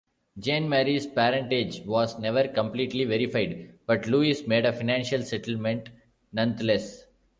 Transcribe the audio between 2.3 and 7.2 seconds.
completely verified, but Louis made a financial settlement nonetheless.